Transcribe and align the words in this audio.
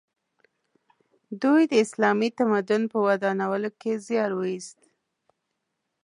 دوی 1.41 1.61
د 1.71 1.73
اسلامي 1.85 2.29
تمدن 2.39 2.81
په 2.91 2.97
ودانولو 3.07 3.69
کې 3.81 3.91
زیار 4.07 4.31
وایست. 4.35 4.79